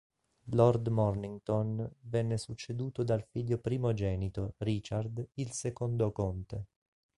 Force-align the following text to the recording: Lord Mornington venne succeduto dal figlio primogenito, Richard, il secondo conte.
Lord 0.55 0.87
Mornington 0.87 1.87
venne 1.99 2.37
succeduto 2.39 3.03
dal 3.03 3.21
figlio 3.21 3.59
primogenito, 3.59 4.55
Richard, 4.57 5.23
il 5.35 5.51
secondo 5.51 6.11
conte. 6.11 6.65